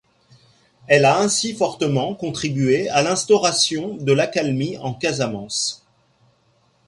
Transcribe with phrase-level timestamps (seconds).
[0.87, 5.85] Elle a ainsi fortement contribue à l’instauration de l’accalmie en Casamance.